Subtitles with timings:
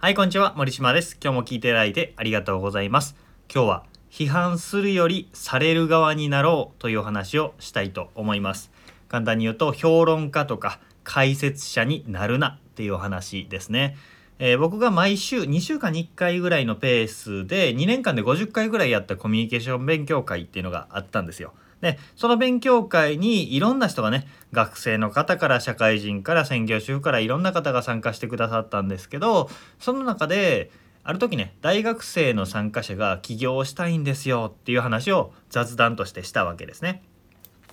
[0.00, 0.54] はい、こんにちは。
[0.56, 1.18] 森島です。
[1.20, 3.16] 今日も聞いていただいてありがとうございます。
[3.52, 8.70] 今日は批判するよりされる側になろうというお話をしたいと思います。
[9.08, 13.96] 簡単に言うと評論家とか解説者になるなっていうお話ですね。
[14.38, 21.54] えー僕が毎週2週間に1回ぐらいのペースで2年間で50回ぐらいやったコミュニケーション勉強会っていうのがあったんですよ。
[21.80, 29.48] でその勉強会にいろんな人がね学生の方から社会人から専業主婦からいろんな方が参加してくださったんですけど
[29.78, 30.70] その中で
[31.04, 37.02] ある時ね大学生の参加者が起業したいんですよっていう話を雑談としてしたわけですね。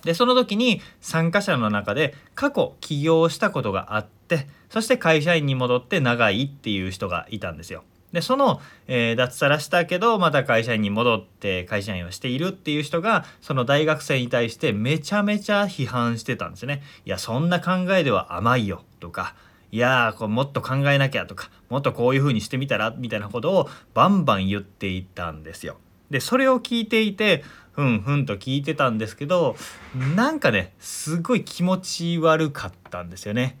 [0.04, 7.82] でその時に参加者の中で過去起業したことがあってそして会社員に戻って長いっていう人がいたんですよ。
[8.12, 16.82] でその、えー脱サラしたけどまた会社員に戻って会社員をしているっていう人がその大学生に対してめちゃめちゃ批判してたんですね。
[17.04, 19.34] いやそんな考えでは甘いよとか
[19.72, 25.76] いやーこうもっと考えなきゃとかもっとこういう風にしてみたらみたいなことをバンバン言っていったんですよ。
[26.10, 29.56] でそれを聞いていてふんふんと聞いてたんですけど
[30.14, 33.58] なんかねすごい気持ち悪かったんですよね。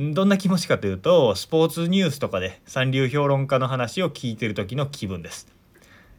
[0.00, 5.52] どんな気持ちかというとスポーツニュースとかで三流評論家の話を聞いてる時の気分です。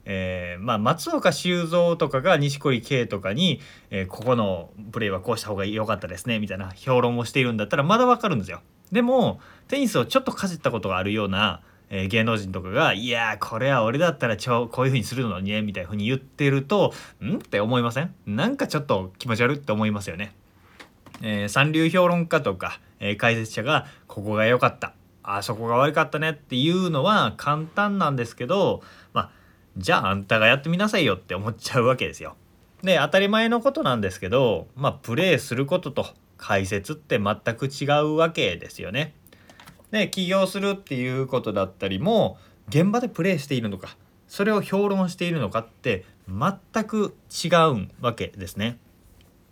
[0.03, 8.61] えーまあ、松岡修造とかが錦織圭とかに、えーここのプレーはこうした方が良かったですねみたいな評論をしているんだったらまだわかるんですよ。
[8.91, 16.93] でもテニスをちょっとかじったことがあるような、えー芸能人とかが「いやこれは俺だったらちょこういう風にするのにね」みたいな風に言ってると
[17.23, 18.14] 「ん?」って思いません？
[18.25, 20.36] なんかちょっと気持ち悪いって思いますよね。
[21.22, 28.81] えー三流評論家とか、えー解説者が「ここが良かった」あそこが悪かったねっていうのは簡単なんですけど
[29.14, 29.30] まあ
[29.78, 32.36] じゃああんたがやってみなさいよって思っちゃうわけですよ。
[32.81, 39.14] で当たり前のことなんですけどまあプレーすることと解説って全く違うわけですよね。
[39.92, 42.38] で起業するっていうことだったりも
[42.70, 48.78] 現場でプレーしているのかそれを評論しているのかって全く違うわけですね。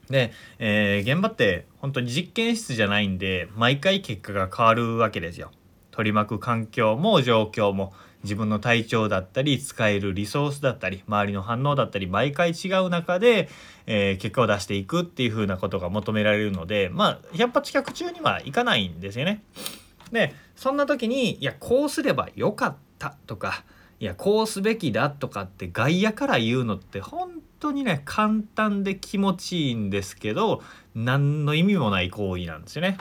[0.09, 5.51] で、えー現場って本当に実験室じゃないんで毎回結果が変わるわけですよ。
[5.91, 13.49] 取り巻く環境も状況も自分の体調だったり使えるリソースだったり周りの反応だったり毎回違う中で、
[13.85, 19.43] えー結果を出していくっていう風なことが求められるのでまあ100発客中にはいかないんですよね。
[20.11, 23.63] でそんな時にいやこうすればよかったとか
[23.99, 27.26] いやこうすべきだとかって外野から言うのって本
[27.59, 30.61] 当にね簡単で気持ちいいんですけど
[30.95, 32.97] 何の意味もない行為なんですよね。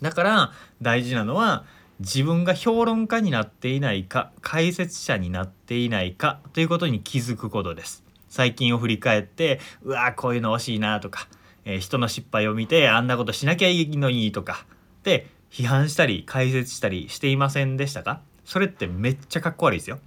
[0.00, 1.64] だから大事なのは
[2.00, 8.04] 自分が評論家になっていないか解説者になっていないかということに気づくことです。
[8.28, 11.26] 最近を振り返ってうわーこういうの惜しいなとか、
[11.64, 14.64] えー人の失敗を見てあんなことしなきゃいいのにとか
[15.02, 18.20] で批判したり解説したりしていませんでしたか？
[18.44, 19.98] それってめっちゃかっこ悪いですよ。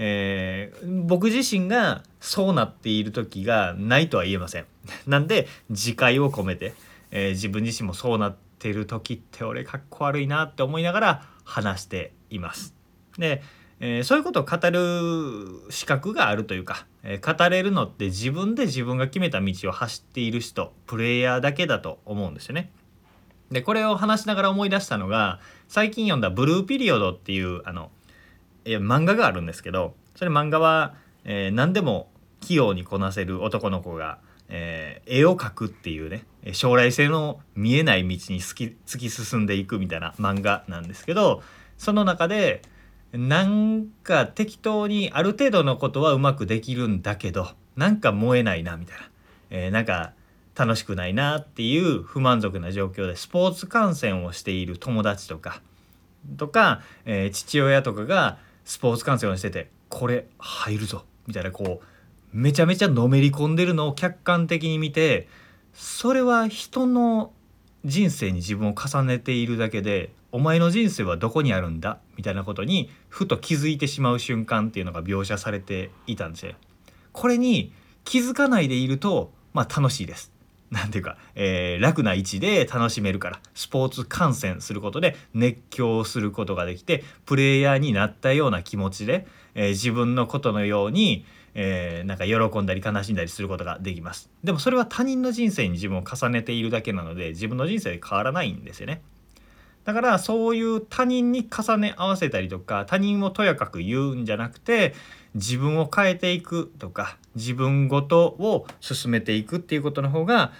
[0.00, 4.66] えー僕自身がそうなっている時がないとは言えません。
[5.06, 6.72] なんで自戒を込めて、
[7.10, 12.74] えー自分自身もそうなっている時って俺かっこ悪いなって思いながら話しています。
[13.18, 13.42] で、
[13.80, 22.70] えーそういうことを語る資格があるというか、えー語れるのって自分で自分が決めた道を走っている人プレイヤーだけだと思うんですよね。
[23.50, 27.90] でこれを話しながら思い出したのが最近読んだ「ブルーピリオド」っていうあの
[28.68, 34.18] えー漫画があるんですけどそれ漫画は、えー何でも器用にこなせる男の子が、
[34.48, 41.42] えー絵を描くっていうね将来性の見えない道に突き突き進んでいくみたいな漫画なんですけど
[41.78, 42.62] その中で
[43.12, 49.10] なんか適当にある程度のことはうまくできるんだけどなんか燃えないなみたいな、
[49.50, 50.12] えーなんか
[50.54, 55.62] 楽しくないなっていう不満足な状況でスポーツ観戦をしている友達とか
[56.36, 61.86] とか、えー父親とかがスポーツ観戦をしててこれ入るぞみたいなこう
[62.36, 65.26] めちゃめちゃのめり込んでるのを客観的に見て
[65.72, 67.32] それは人の
[67.86, 76.52] 人生に自分を重ねているだけでお前の人生はどこにあるんだみたいなことにふと気づいてしまう瞬間っていうのが描写されていたんですよ。
[77.12, 77.72] これに
[78.04, 80.30] 気づかないでいるとまあ楽しいです。
[80.70, 91.24] なんていうか、えー楽な位置で楽しめるからスポーツ観戦することで熱狂することができてプレイヤーになったような気持ちで、えー自分のことのように、
[91.54, 94.30] えーなんか喜んだり悲しんだりすることができます。
[94.44, 99.02] でもそれは他人の人生に自分を重ねているだけなので自分の人生で変わらないんですよね。
[99.88, 104.92] だからそういう他人に重ね合わせたりとか他人をとやかく言うんじゃなくて
[105.34, 110.52] 自分を変えていくとか自分ごとを進めていくっていうことの方が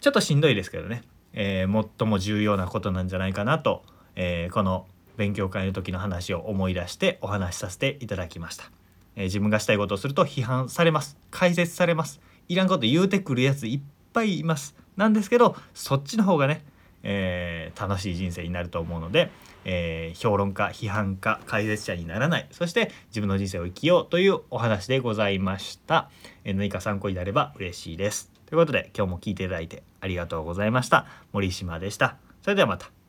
[0.00, 1.02] ちょっとしんどいですけどね、
[1.34, 3.82] えー最も重要なことなんじゃないかなと、
[4.16, 4.86] えーこの
[5.18, 8.64] 勉強会の時の話を思い出してお話しさせていただきました、
[9.14, 11.18] えー、自分がしたいことをすると批判されます。
[11.30, 12.22] 解説されます。
[12.48, 13.80] いらんこと言うてくるやついっ
[14.14, 14.74] ぱいいます。
[14.96, 16.64] なんですけどそっちの方がね、
[17.02, 19.30] えー、楽しい人生になると思うので、
[19.64, 22.46] えー、評論家批判家解説者にならない。
[22.50, 26.10] そして自分の人生を生きようというお話でございました、
[26.44, 28.30] えー、何か参考になれば嬉しいです。
[28.46, 31.06] ということで今日も聞いていただいてありがとうございました。
[31.32, 32.16] 森島でした。
[32.42, 32.99] それではまた。